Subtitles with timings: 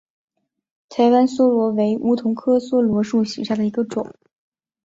[0.89, 4.11] 台湾梭罗为梧桐科梭罗树属下的一个种。